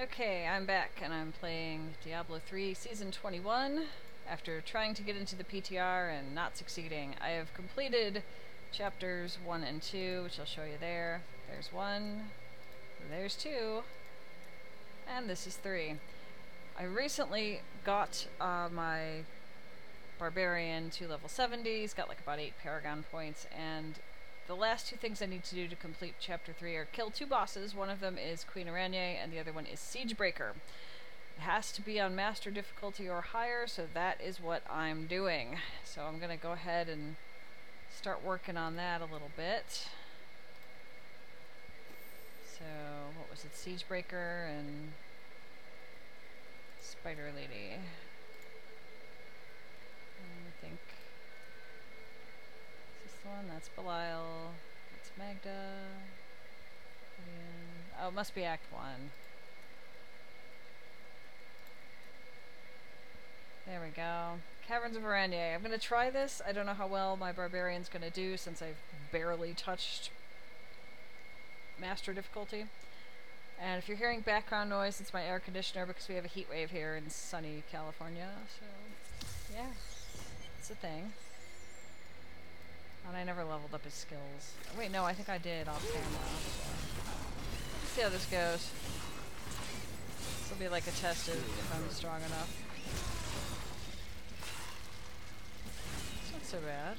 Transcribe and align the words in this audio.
Okay, 0.00 0.46
I'm 0.46 0.64
back 0.64 1.00
and 1.02 1.12
I'm 1.12 1.32
playing 1.32 1.94
Diablo 2.04 2.40
3 2.46 2.72
Season 2.72 3.10
21. 3.10 3.86
After 4.30 4.60
trying 4.60 4.94
to 4.94 5.02
get 5.02 5.16
into 5.16 5.34
the 5.34 5.42
PTR 5.42 6.16
and 6.16 6.32
not 6.36 6.56
succeeding, 6.56 7.16
I 7.20 7.30
have 7.30 7.52
completed 7.52 8.22
chapters 8.70 9.38
1 9.44 9.64
and 9.64 9.82
2, 9.82 10.22
which 10.22 10.38
I'll 10.38 10.46
show 10.46 10.62
you 10.62 10.76
there. 10.78 11.22
There's 11.50 11.72
1, 11.72 12.30
there's 13.10 13.34
2, 13.34 13.82
and 15.12 15.28
this 15.28 15.48
is 15.48 15.56
3. 15.56 15.96
I 16.78 16.84
recently 16.84 17.62
got 17.84 18.28
uh, 18.40 18.68
my 18.72 19.24
Barbarian 20.16 20.90
to 20.90 21.08
level 21.08 21.28
70, 21.28 21.80
he's 21.80 21.92
got 21.92 22.08
like 22.08 22.20
about 22.20 22.38
8 22.38 22.52
Paragon 22.62 23.04
points, 23.10 23.48
and 23.52 23.98
the 24.48 24.56
last 24.56 24.88
two 24.88 24.96
things 24.96 25.20
I 25.20 25.26
need 25.26 25.44
to 25.44 25.54
do 25.54 25.68
to 25.68 25.76
complete 25.76 26.14
Chapter 26.18 26.54
3 26.54 26.74
are 26.76 26.86
kill 26.86 27.10
two 27.10 27.26
bosses. 27.26 27.74
One 27.74 27.90
of 27.90 28.00
them 28.00 28.16
is 28.16 28.44
Queen 28.44 28.66
Araneae, 28.66 29.22
and 29.22 29.30
the 29.30 29.38
other 29.38 29.52
one 29.52 29.66
is 29.66 29.78
Siegebreaker. 29.78 30.52
It 31.36 31.42
has 31.42 31.70
to 31.72 31.82
be 31.82 32.00
on 32.00 32.16
Master 32.16 32.50
difficulty 32.50 33.08
or 33.08 33.20
higher, 33.20 33.66
so 33.66 33.86
that 33.92 34.20
is 34.22 34.40
what 34.40 34.62
I'm 34.70 35.06
doing. 35.06 35.58
So 35.84 36.02
I'm 36.02 36.18
going 36.18 36.36
to 36.36 36.42
go 36.42 36.52
ahead 36.52 36.88
and 36.88 37.16
start 37.94 38.24
working 38.24 38.56
on 38.56 38.76
that 38.76 39.02
a 39.02 39.04
little 39.04 39.30
bit. 39.36 39.86
So, 42.58 42.64
what 43.18 43.30
was 43.30 43.44
it? 43.44 43.52
Siegebreaker 43.54 44.48
and 44.48 44.92
Spider 46.82 47.30
Lady. 47.36 47.76
I 50.20 50.62
think 50.62 50.78
is 53.06 53.12
this 53.12 53.17
the 53.17 53.17
one? 53.28 53.46
That's 53.52 53.68
Belial. 53.68 54.52
That's 54.92 55.10
Magda. 55.18 55.48
And, 57.18 58.02
oh, 58.02 58.08
it 58.08 58.14
must 58.14 58.34
be 58.34 58.44
Act 58.44 58.72
1. 58.72 58.82
There 63.66 63.80
we 63.84 63.90
go. 63.90 64.40
Caverns 64.66 64.96
of 64.96 65.02
Araneae. 65.02 65.54
I'm 65.54 65.60
going 65.60 65.72
to 65.72 65.78
try 65.78 66.10
this. 66.10 66.40
I 66.46 66.52
don't 66.52 66.66
know 66.66 66.74
how 66.74 66.86
well 66.86 67.16
my 67.16 67.32
Barbarian's 67.32 67.88
going 67.88 68.02
to 68.02 68.10
do 68.10 68.36
since 68.36 68.62
I've 68.62 68.78
barely 69.12 69.52
touched 69.54 70.10
Master 71.80 72.12
difficulty. 72.12 72.64
And 73.60 73.78
if 73.78 73.88
you're 73.88 73.98
hearing 73.98 74.20
background 74.20 74.70
noise, 74.70 75.00
it's 75.00 75.12
my 75.12 75.24
air 75.24 75.38
conditioner 75.38 75.84
because 75.84 76.08
we 76.08 76.14
have 76.14 76.24
a 76.24 76.28
heat 76.28 76.48
wave 76.48 76.70
here 76.70 76.96
in 76.96 77.10
sunny 77.10 77.62
California. 77.70 78.28
So, 78.58 78.66
yeah, 79.54 79.66
it's 80.58 80.70
a 80.70 80.74
thing. 80.74 81.12
And 83.08 83.16
I 83.16 83.24
never 83.24 83.42
leveled 83.42 83.72
up 83.72 83.84
his 83.84 83.94
skills. 83.94 84.52
Wait, 84.78 84.92
no, 84.92 85.04
I 85.04 85.14
think 85.14 85.30
I 85.30 85.38
did 85.38 85.66
off 85.66 85.82
camera. 85.90 86.04
Let's 87.80 87.92
see 87.94 88.02
how 88.02 88.10
this 88.10 88.26
goes. 88.26 88.70
This 90.40 90.50
will 90.50 90.58
be 90.58 90.68
like 90.68 90.86
a 90.86 90.90
test 90.90 91.28
if 91.28 91.74
I'm 91.74 91.88
strong 91.90 92.18
enough. 92.18 92.62
It's 96.22 96.32
not 96.32 96.44
so 96.44 96.58
bad. 96.58 96.96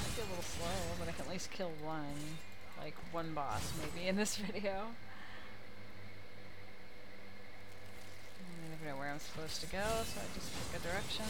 Might 0.00 0.16
be 0.16 0.22
a 0.22 0.26
little 0.26 0.44
slow, 0.44 0.66
but 1.00 1.08
I 1.08 1.12
can 1.12 1.24
at 1.24 1.30
least 1.30 1.50
kill 1.50 1.72
one. 1.82 2.04
Like, 2.80 2.94
one 3.12 3.34
boss, 3.34 3.72
maybe, 3.80 4.08
in 4.08 4.16
this 4.16 4.36
video. 4.52 4.86
I 8.74 8.76
never 8.76 8.96
know 8.96 8.98
where 8.98 9.10
I'm 9.12 9.20
supposed 9.20 9.60
to 9.60 9.66
go, 9.68 9.78
so 9.78 10.18
I 10.18 10.24
just 10.34 10.50
pick 10.50 10.80
a 10.80 10.82
direction. 10.82 11.24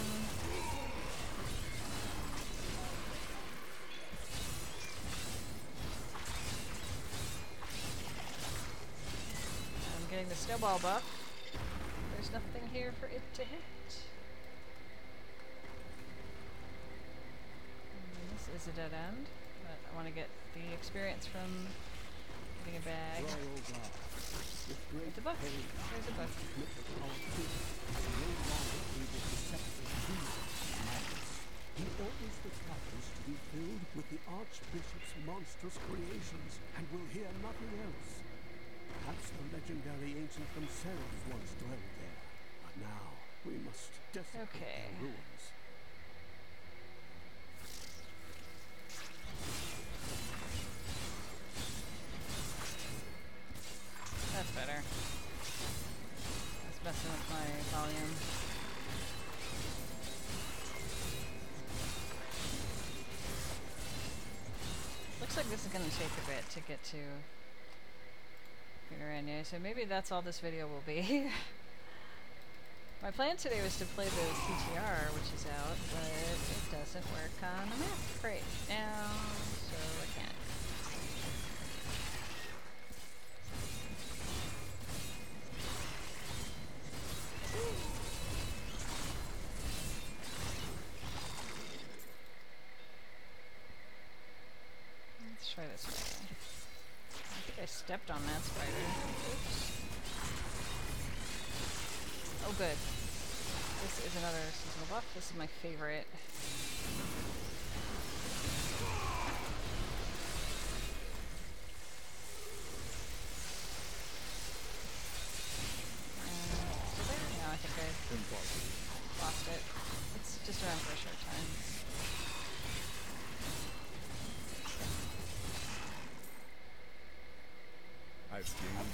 I'm 9.93 10.11
getting 10.11 10.29
the 10.31 10.35
snowball 10.35 10.79
buff. 10.79 11.05
There's 12.15 12.33
nothing 12.33 12.71
here 12.73 12.93
for 12.99 13.07
it 13.07 13.21
to 13.35 13.43
hit. 13.43 13.99
And 17.93 18.39
this 18.39 18.63
is 18.63 18.69
a 18.69 18.73
dead 18.75 18.93
end, 19.09 19.27
but 19.65 19.77
I 19.93 19.95
want 19.95 20.09
to 20.09 20.15
get 20.15 20.29
the 20.55 20.73
experience 20.73 21.27
from 21.27 21.67
getting 22.65 22.81
a 22.81 22.85
book. 25.21 25.37
There's 25.41 26.09
a 26.09 26.17
book. 26.17 26.29
He 31.75 31.85
orders 31.99 32.37
the 32.47 32.53
tablets 32.65 33.09
to 33.11 33.21
be 33.27 33.35
filled 33.51 33.85
with 33.99 34.07
the 34.09 34.21
Archbishop's 34.31 35.13
monstrous 35.27 35.77
creations 35.91 36.53
and 36.79 36.87
will 36.95 37.05
hear 37.11 37.27
nothing 37.43 37.73
else. 37.83 38.23
Perhaps 38.95 39.35
the 39.35 39.45
legendary 39.51 40.15
ancient 40.15 40.49
themselves 40.55 41.19
once 41.29 41.51
dwelled 41.59 41.91
there, 41.99 42.23
but 42.63 42.75
now 42.79 43.19
we 43.43 43.59
must 43.67 43.91
desecrate 44.15 44.49
Okay. 44.55 44.87
their 44.95 45.11
ruins. 45.11 45.43
To 66.55 66.61
get 66.61 66.85
to 66.85 66.97
Peter 68.89 69.43
so 69.43 69.57
maybe 69.61 69.85
that's 69.87 70.13
all 70.13 70.23
this 70.23 70.39
video 70.39 70.69
will 70.69 70.85
be. 70.87 71.27
my 73.03 73.11
plan 73.11 73.37
today 73.37 73.61
was 73.61 73.77
to 73.79 73.85
play 73.87 74.05
the 74.05 74.11
PTR, 74.11 75.13
which 75.15 75.35
is 75.35 75.47
out, 75.47 75.77
but 75.91 76.07
it 76.07 76.71
doesn't 76.71 77.05
work 77.07 77.33
on 77.43 77.71
the 77.71 77.77
map 77.77 77.99
right 78.23 78.41
now, 78.69 79.11
so 79.69 79.77
I 80.01 80.07
can't. 80.17 80.31
Let's 95.33 95.53
try 95.53 95.65
this 95.67 95.89
way. 95.89 96.14
I 97.65 97.67
stepped 97.67 98.11
on 98.11 98.21
that 98.27 98.45
spider. 98.45 98.73
Oops. 99.33 99.73
Oh 102.47 102.53
good. 102.59 102.77
This 103.81 104.05
is 104.05 104.17
another 104.21 104.45
seasonal 104.53 104.89
buff. 104.91 105.07
This 105.15 105.31
is 105.31 105.37
my 105.39 105.47
favorite. 105.47 106.07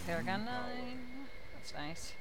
Paragon 0.07 0.45
9. 0.45 0.55
That's 1.55 1.75
nice. 1.75 2.13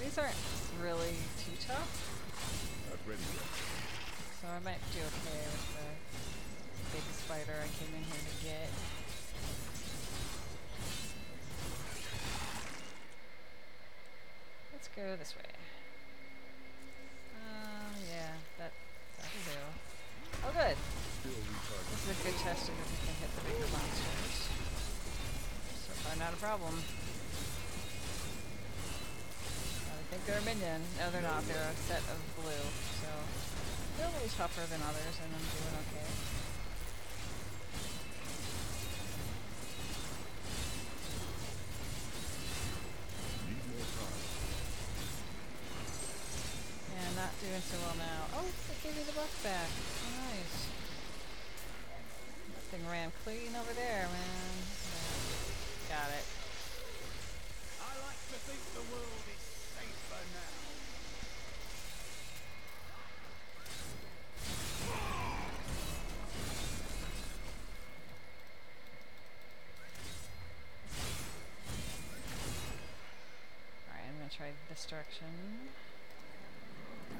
These 0.00 0.18
aren't 0.18 0.34
really 0.82 1.16
too 1.38 1.56
tough, 1.66 1.88
ready 3.06 3.22
yet. 3.32 3.42
so 4.42 4.48
I 4.48 4.58
might 4.64 4.80
do 4.92 5.00
okay 5.00 5.40
with 5.48 5.72
the 5.72 5.88
big 6.92 7.02
spider 7.14 7.56
I 7.56 7.68
came 7.78 7.94
in 7.96 8.04
here 8.04 8.20
to 8.20 8.44
get. 8.44 8.51
This 15.22 15.38
way. 15.38 15.54
Um, 17.38 17.94
yeah, 18.10 18.34
that, 18.58 18.74
that'll 19.22 19.46
do. 19.46 19.62
Oh 20.42 20.50
good! 20.50 20.74
This 20.74 22.00
is 22.02 22.10
a 22.10 22.18
good 22.26 22.38
test 22.42 22.66
of 22.66 22.74
if 22.74 22.90
we 22.90 22.98
can 23.06 23.14
hit 23.22 23.30
the 23.38 23.46
bigger 23.46 23.70
monsters. 23.70 24.50
So 25.78 25.94
far, 26.02 26.18
not 26.18 26.34
a 26.34 26.40
problem. 26.42 26.74
I 29.94 30.02
think 30.10 30.26
they're 30.26 30.42
a 30.42 30.46
minion. 30.50 30.82
No, 30.98 31.14
they're 31.14 31.22
not. 31.22 31.46
They're 31.46 31.70
a 31.70 31.78
set 31.86 32.02
of 32.10 32.18
blue. 32.34 32.66
So 32.98 33.06
they're 33.94 34.10
a 34.10 34.14
little 34.18 34.34
tougher 34.34 34.66
than 34.66 34.82
others, 34.82 35.14
and 35.22 35.30
I'm 35.30 35.46
doing 35.54 35.71
gave 48.82 48.96
you 48.96 49.02
oh, 49.02 49.06
the 49.06 49.12
buff 49.12 49.42
back. 49.44 49.68
Oh, 49.70 50.10
nice. 50.26 50.66
That 52.54 52.64
thing 52.70 52.82
ran 52.90 53.12
clean 53.24 53.54
over 53.54 53.72
there, 53.74 54.08
man. 54.10 54.54
Yeah. 55.88 55.96
Got 55.96 56.10
it. 56.10 56.26
I 57.80 57.94
like 58.02 58.18
to 58.26 58.38
think 58.42 58.58
the 58.74 58.82
world 58.90 59.26
is 59.30 59.42
safer 59.78 60.22
now. 60.34 60.62
Alright, 73.88 74.06
I'm 74.08 74.18
gonna 74.18 74.30
try 74.30 74.50
this 74.68 74.84
direction. 74.86 75.81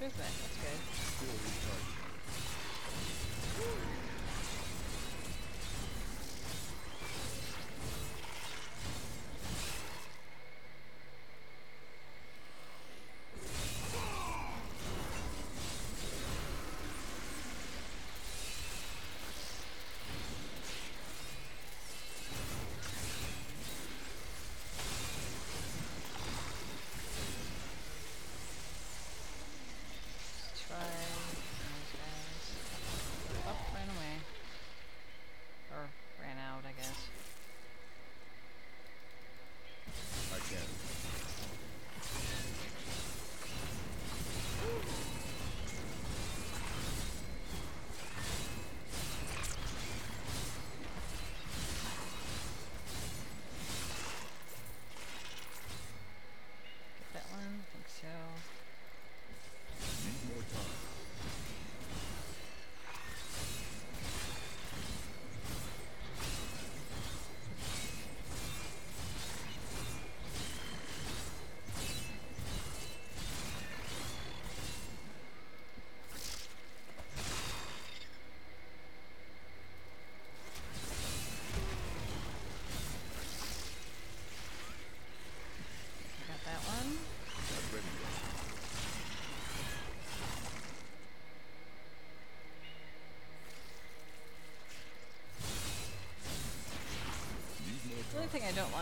That's 0.00 0.14
good. 0.16 0.30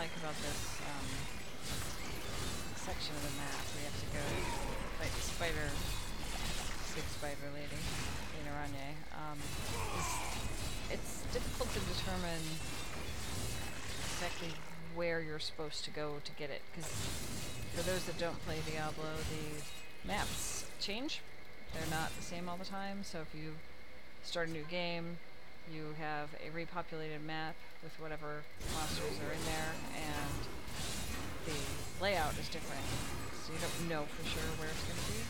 Like 0.09 0.23
about 0.25 0.37
this 0.41 0.81
um, 0.89 1.09
section 2.77 3.13
of 3.17 3.23
the 3.29 3.35
map 3.37 3.61
We 3.77 3.85
have 3.85 3.99
to 4.01 4.09
go 4.17 4.25
fight 4.97 5.13
the 5.13 5.21
spider, 5.21 5.69
big 6.95 7.05
spider 7.13 7.49
lady, 7.53 7.77
Lena 8.33 8.53
Ranye, 8.57 8.97
um, 9.13 9.39
is 9.99 10.09
it's 10.97 11.23
difficult 11.33 11.69
to 11.75 11.81
determine 11.93 12.41
exactly 14.09 14.49
where 14.95 15.21
you're 15.21 15.39
supposed 15.39 15.85
to 15.85 15.91
go 15.91 16.17
to 16.25 16.33
get 16.33 16.49
it. 16.49 16.63
Because 16.73 16.89
for 17.75 17.83
those 17.83 18.05
that 18.05 18.19
don't 18.19 18.41
play 18.47 18.57
Diablo, 18.65 19.13
the 19.29 20.09
maps 20.09 20.65
change. 20.81 21.21
They're 21.75 21.91
not 21.91 22.17
the 22.17 22.25
same 22.25 22.49
all 22.49 22.57
the 22.57 22.65
time. 22.65 23.05
So 23.05 23.21
if 23.21 23.39
you 23.39 23.53
start 24.23 24.49
a 24.49 24.53
new 24.53 24.65
game, 24.71 25.19
you 25.73 25.95
have 25.99 26.29
a 26.41 26.51
repopulated 26.57 27.23
map 27.27 27.55
with 27.83 27.93
whatever 28.01 28.43
monsters 28.75 29.19
are 29.21 29.33
in 29.33 29.45
there, 29.45 29.73
and 29.97 30.41
the 31.47 31.59
layout 32.03 32.33
is 32.39 32.49
different. 32.49 32.85
So 33.45 33.53
you 33.53 33.59
don't 33.61 33.89
know 33.89 34.05
for 34.17 34.25
sure 34.29 34.49
where 34.59 34.69
it's 34.69 34.85
going 34.85 34.99
to 34.99 35.13
be. 35.13 35.21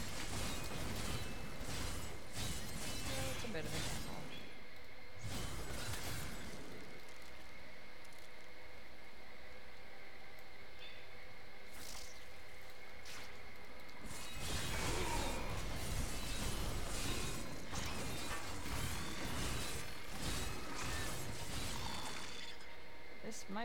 It's 3.36 3.44
a 3.44 3.48
bit 3.48 3.64
of 3.64 3.72
a 3.72 3.80
gamble. 3.82 4.17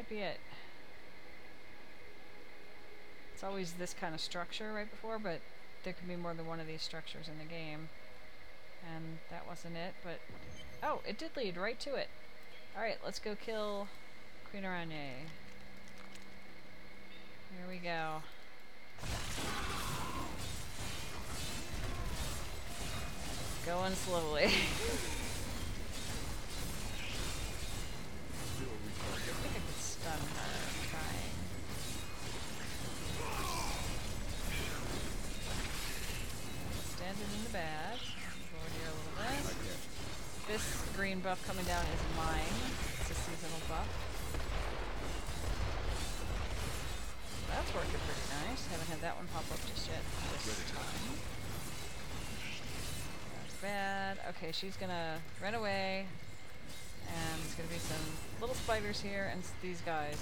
Might 0.04 0.10
be 0.10 0.22
it. 0.22 0.40
It's 3.34 3.42
always 3.42 3.74
this 3.74 3.94
kind 3.94 4.14
of 4.14 4.20
structure 4.20 4.74
right 4.74 4.90
before, 4.90 5.18
but 5.18 5.40
there 5.86 5.94
could 5.94 6.10
be 6.10 6.18
more 6.18 6.34
than 6.34 6.46
one 6.46 6.60
of 6.60 6.68
these 6.68 6.82
structures 6.82 7.30
in 7.30 7.38
the 7.38 7.46
game. 7.46 7.88
And 8.94 9.20
that 9.30 9.48
wasn't 9.48 9.78
it, 9.78 9.94
but... 10.04 10.20
Oh, 10.84 11.00
it 11.08 11.18
did 11.18 11.38
lead 11.38 11.56
right 11.56 11.80
to 11.80 11.96
it. 11.96 12.10
Alright, 12.76 12.98
let's 13.06 13.18
go 13.18 13.34
kill 13.34 13.88
Queen 14.52 14.64
Araneae. 14.64 15.30
Here 17.56 17.70
we 17.70 17.78
go. 17.78 18.24
Going 23.66 23.94
slowly. 23.94 24.52
buff 41.24 41.40
coming 41.48 41.64
down 41.64 41.80
is 41.88 42.04
mine. 42.20 42.52
It's 43.00 43.12
a 43.12 43.16
seasonal 43.16 43.64
buff. 43.72 43.88
That's 47.48 47.72
working 47.72 48.04
pretty 48.04 48.28
nice. 48.44 48.68
Haven't 48.68 48.92
had 48.92 49.00
that 49.00 49.16
one 49.16 49.32
pop 49.32 49.48
up 49.48 49.64
just 49.72 49.88
yet 49.88 50.04
this 50.44 50.68
time. 50.76 51.16
That's 53.40 53.56
bad. 53.64 54.20
Okay, 54.36 54.52
she's 54.52 54.76
gonna 54.76 55.24
run 55.42 55.56
away. 55.56 56.08
And 57.08 57.40
there's 57.40 57.56
gonna 57.56 57.72
be 57.72 57.80
some 57.80 58.04
little 58.42 58.56
spiders 58.56 59.00
here 59.00 59.32
and 59.32 59.40
these 59.62 59.80
guys, 59.88 60.20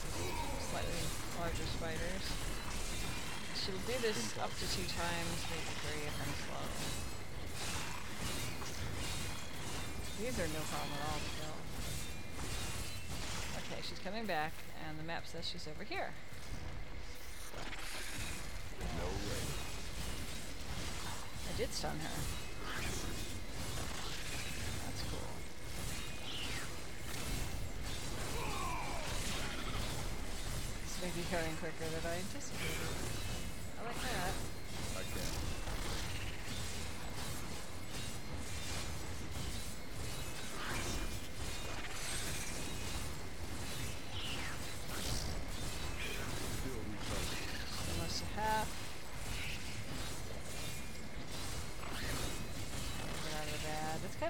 slightly 0.70 1.01
larger 1.41 1.65
spiders. 1.81 2.25
She'll 3.58 3.81
do 3.89 3.98
this 4.05 4.38
up 4.38 4.53
to 4.53 4.65
two 4.70 4.86
times, 4.86 5.38
maybe 5.50 5.74
three 5.81 6.05
if 6.05 6.13
I'm 6.22 6.34
slow. 6.46 7.11
These 10.20 10.39
are 10.39 10.48
no 10.48 10.62
problem 10.70 10.91
at 10.94 11.08
all 11.08 11.20
to 11.20 11.32
kill. 11.39 11.56
Okay, 13.58 13.82
she's 13.82 14.00
coming 14.00 14.25
back, 14.25 14.53
and 14.88 15.00
the 15.00 15.03
map 15.03 15.25
says 15.25 15.48
she's 15.48 15.68
over 15.68 15.84
here. 15.84 16.12
No 18.98 19.06
way. 19.06 19.44
I 21.50 21.58
did 21.58 21.74
stun 21.74 22.00
her. 22.00 22.15
That's 24.86 25.03
cool. 25.10 25.32
This 30.84 30.96
may 31.01 31.12
be 31.15 31.24
going 31.32 31.56
quicker 31.58 31.88
than 31.89 32.03
I 32.06 32.15
anticipated. 32.18 32.91
I 33.80 33.86
like 33.88 34.01
that. 34.01 34.50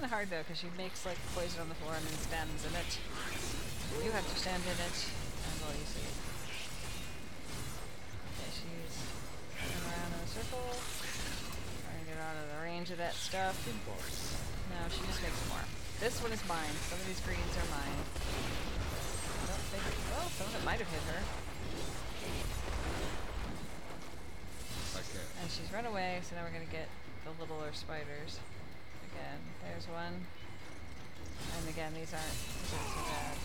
Kind 0.02 0.10
of 0.10 0.18
hard 0.18 0.34
though, 0.34 0.42
because 0.42 0.58
she 0.58 0.66
makes 0.82 1.06
like 1.06 1.22
poison 1.38 1.62
on 1.62 1.70
the 1.70 1.78
floor 1.78 1.94
and 1.94 2.02
then 2.02 2.18
stands 2.26 2.66
in 2.66 2.74
it. 2.74 2.90
You 4.02 4.10
have 4.18 4.26
to 4.26 4.34
stand 4.34 4.66
in 4.66 4.74
it, 4.74 4.98
and 5.46 5.54
well, 5.62 5.78
you 5.78 5.86
see. 5.86 6.02
Okay, 8.34 8.50
she's 8.50 8.98
going 9.62 9.86
around 9.86 10.10
in 10.18 10.26
a 10.26 10.30
circle. 10.34 10.74
Trying 11.86 12.02
to 12.02 12.08
get 12.10 12.18
out 12.18 12.34
of 12.34 12.50
the 12.50 12.66
range 12.66 12.90
of 12.90 12.98
that 12.98 13.14
stuff. 13.14 13.54
No, 14.74 14.82
she 14.90 15.06
just 15.06 15.22
makes 15.22 15.38
more. 15.54 15.62
This 16.02 16.18
one 16.18 16.34
is 16.34 16.42
mine. 16.50 16.74
Some 16.90 16.98
of 16.98 17.06
these 17.06 17.22
greens 17.22 17.54
are 17.62 17.70
mine. 17.70 18.02
I 18.02 19.54
don't 19.54 19.66
think. 19.70 19.86
Well, 20.18 20.26
some 20.34 20.50
of 20.50 20.58
it 20.58 20.66
might 20.66 20.82
have 20.82 20.90
hit 20.90 21.06
her. 21.14 21.22
And 25.46 25.46
she's 25.46 25.70
run 25.70 25.86
away, 25.86 26.26
so 26.26 26.34
now 26.34 26.42
we're 26.42 26.58
gonna 26.58 26.74
get 26.74 26.90
the 27.22 27.38
littler 27.38 27.70
spiders. 27.78 28.42
Again, 29.14 29.40
there's 29.64 29.88
one. 29.88 30.26
And 31.58 31.70
again, 31.70 31.94
these 31.94 32.14
aren't, 32.14 32.24
these 32.24 32.70
so 32.70 32.78
bad. 33.02 33.38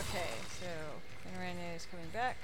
Okay, 0.00 0.30
so 0.60 0.66
Panorama 1.24 1.74
is 1.74 1.86
coming 1.90 2.10
back. 2.12 2.36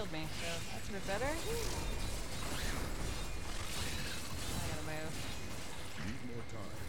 Healed 0.00 0.12
me, 0.12 0.24
so 0.40 0.48
that's 0.72 0.88
a 0.88 0.92
bit 0.92 1.06
better. 1.06 1.26
I 1.26 1.28
gotta 4.72 4.86
move. 4.88 5.12
Need 6.06 6.24
more 6.32 6.44
time. 6.48 6.80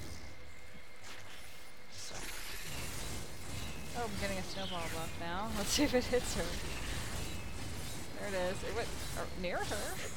Oh, 3.98 4.04
I'm 4.06 4.16
getting 4.22 4.38
a 4.38 4.44
snowball 4.44 4.88
buff 4.96 5.12
now. 5.20 5.50
Let's 5.58 5.72
see 5.72 5.84
if 5.84 5.94
it 5.94 6.06
hits 6.06 6.36
her. 6.36 6.46
There 8.20 8.30
it 8.30 8.36
is. 8.50 8.64
It 8.64 8.76
went 8.78 8.88
near 9.42 9.58
her. 9.58 9.64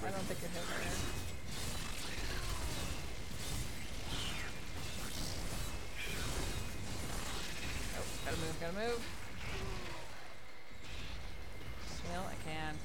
I 0.06 0.10
don't 0.12 0.26
think 0.30 0.38
it 0.38 0.50
hit 0.54 0.62
her. 0.62 0.78
Oh, 7.98 8.04
gotta 8.24 8.36
move, 8.36 8.60
gotta 8.60 8.78
move. 8.88 9.02
Well, 12.10 12.30
I 12.30 12.36
can. 12.48 12.78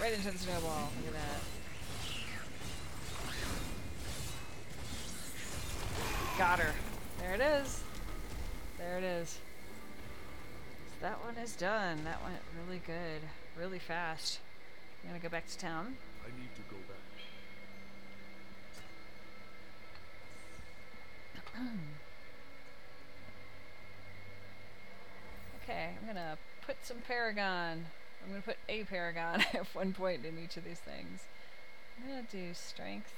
Right 0.00 0.12
into 0.12 0.30
the 0.30 0.38
snowball. 0.38 0.90
Look 0.96 1.08
at 1.08 1.12
that. 1.12 1.40
Got 6.38 6.60
her. 6.60 6.72
There 7.18 7.34
it 7.34 7.40
is. 7.40 7.82
There 8.78 8.96
it 8.98 9.02
is. 9.02 9.38
So 10.86 10.94
that 11.00 11.24
one 11.24 11.36
is 11.36 11.56
done. 11.56 12.04
That 12.04 12.22
went 12.22 12.36
really 12.64 12.80
good. 12.86 13.22
Really 13.58 13.80
fast. 13.80 14.38
I'm 15.02 15.10
gonna 15.10 15.20
go 15.20 15.28
back 15.28 15.48
to 15.48 15.58
town. 15.58 15.96
I 16.24 16.28
need 16.38 16.54
to 16.54 16.62
go 16.70 16.76
back. 16.86 16.96
Okay, 25.64 25.90
I'm 26.00 26.06
gonna 26.06 26.38
put 26.66 26.76
some 26.82 26.96
Paragon. 27.06 27.84
I'm 28.22 28.30
gonna 28.30 28.42
put 28.42 28.56
a 28.68 28.84
Paragon 28.84 29.40
at 29.54 29.74
one 29.74 29.92
point 29.92 30.24
in 30.24 30.38
each 30.42 30.56
of 30.56 30.64
these 30.64 30.80
things. 30.80 31.22
I'm 31.98 32.08
gonna 32.08 32.26
do 32.30 32.54
Strength 32.54 33.12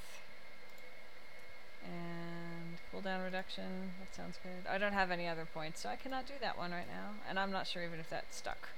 and 1.83 2.77
cooldown 2.93 3.23
reduction. 3.23 3.91
That 3.99 4.15
sounds 4.15 4.37
good. 4.41 4.69
I 4.69 4.77
don't 4.77 4.93
have 4.93 5.11
any 5.11 5.27
other 5.27 5.47
points, 5.51 5.81
so 5.81 5.89
I 5.89 5.95
cannot 5.95 6.27
do 6.27 6.33
that 6.41 6.57
one 6.57 6.71
right 6.71 6.87
now. 6.87 7.11
And 7.27 7.39
I'm 7.39 7.51
not 7.51 7.67
sure 7.67 7.83
even 7.83 7.99
if 7.99 8.09
that 8.09 8.25
stuck. 8.31 8.69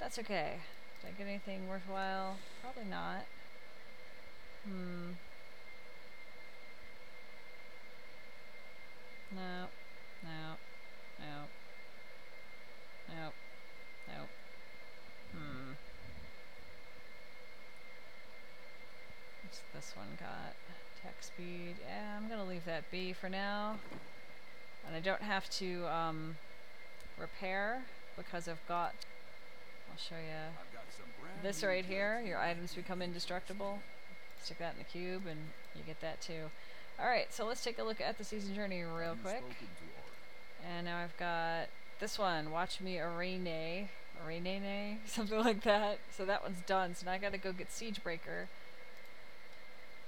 That's 0.00 0.18
okay. 0.18 0.54
Did 1.00 1.08
I 1.08 1.18
get 1.18 1.28
anything 1.28 1.68
worthwhile? 1.68 2.36
Probably 2.62 2.90
not. 2.90 3.26
Hmm. 4.64 5.12
No. 9.34 9.66
No. 10.22 10.56
No. 11.20 11.44
Nope. 13.08 13.34
Hmm. 15.34 15.72
What's 19.42 19.60
this 19.74 19.96
one 19.96 20.06
got? 20.18 20.54
Attack 21.00 21.22
speed. 21.22 21.76
Yeah, 21.86 22.16
I'm 22.16 22.28
gonna 22.28 22.48
leave 22.48 22.64
that 22.64 22.90
be 22.90 23.12
for 23.12 23.28
now. 23.28 23.76
And 24.86 24.96
I 24.96 25.00
don't 25.00 25.22
have 25.22 25.48
to 25.50 25.86
um, 25.88 26.36
repair 27.18 27.82
because 28.16 28.48
I've 28.48 28.66
got. 28.68 28.94
I'll 29.90 29.98
show 29.98 30.16
you 30.16 30.32
I've 30.32 30.74
got 30.74 30.84
some 30.90 31.06
brand 31.20 31.36
this 31.42 31.62
right 31.62 31.84
here. 31.84 32.22
Your 32.26 32.38
items 32.38 32.74
become 32.74 33.00
indestructible. 33.02 33.80
Stick 34.42 34.58
that 34.58 34.72
in 34.72 34.78
the 34.78 34.84
cube, 34.84 35.22
and 35.28 35.38
you 35.74 35.82
get 35.86 36.00
that 36.00 36.20
too. 36.20 36.50
All 36.98 37.06
right, 37.06 37.32
so 37.32 37.46
let's 37.46 37.62
take 37.64 37.78
a 37.78 37.82
look 37.82 38.00
at 38.00 38.18
the 38.18 38.24
season 38.24 38.54
journey 38.54 38.82
real 38.82 39.16
quick. 39.22 39.38
spoken 39.38 39.56
to 39.58 40.66
Art? 40.66 40.76
And 40.76 40.86
now 40.86 40.98
I've 40.98 41.16
got 41.16 41.68
this 41.98 42.18
one, 42.18 42.50
Watch 42.50 42.80
Me 42.80 42.98
Arene, 42.98 43.88
Arene, 44.24 44.98
something 45.06 45.38
like 45.38 45.62
that. 45.62 45.98
So 46.16 46.24
that 46.24 46.42
one's 46.42 46.60
done. 46.66 46.94
So 46.94 47.06
now 47.06 47.12
I 47.12 47.18
gotta 47.18 47.38
go 47.38 47.52
get 47.52 47.68
Siegebreaker. 47.70 48.46